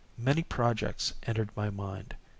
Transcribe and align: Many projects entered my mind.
Many 0.17 0.41
projects 0.41 1.13
entered 1.27 1.51
my 1.55 1.69
mind. 1.69 2.15